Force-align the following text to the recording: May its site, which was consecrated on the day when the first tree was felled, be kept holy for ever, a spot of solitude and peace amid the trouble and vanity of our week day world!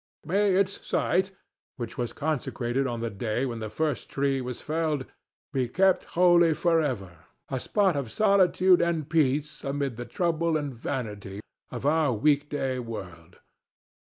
May 0.25 0.55
its 0.55 0.83
site, 0.87 1.29
which 1.75 1.95
was 1.95 2.11
consecrated 2.11 2.87
on 2.87 3.01
the 3.01 3.11
day 3.11 3.45
when 3.45 3.59
the 3.59 3.69
first 3.69 4.09
tree 4.09 4.41
was 4.41 4.59
felled, 4.59 5.05
be 5.53 5.67
kept 5.69 6.05
holy 6.17 6.55
for 6.55 6.81
ever, 6.81 7.25
a 7.49 7.59
spot 7.59 7.95
of 7.95 8.11
solitude 8.11 8.81
and 8.81 9.07
peace 9.07 9.63
amid 9.63 9.97
the 9.97 10.05
trouble 10.05 10.57
and 10.57 10.73
vanity 10.73 11.39
of 11.69 11.85
our 11.85 12.11
week 12.13 12.49
day 12.49 12.79
world! 12.79 13.37